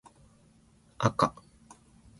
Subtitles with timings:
[0.97, 1.35] あか